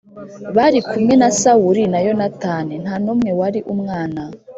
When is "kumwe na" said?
0.89-1.29